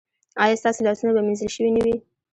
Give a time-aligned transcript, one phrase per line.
[0.43, 1.95] ایا ستاسو لاسونه به مینځل شوي نه وي؟